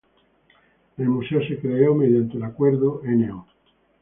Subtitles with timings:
[0.97, 3.45] El Museo se creó mediante el acuerdo No.